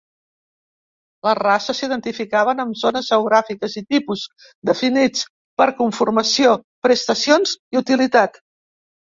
Les 1.27 1.35
races 1.39 1.81
s'identificaven 1.83 2.61
amb 2.63 2.79
zones 2.83 3.09
geogràfiques 3.13 3.75
i 3.83 3.83
tipus 3.97 4.25
definits 4.71 5.29
per 5.63 5.69
conformació, 5.83 6.57
prestacions 6.89 7.55
i 7.79 7.83
utilitat. 7.85 8.43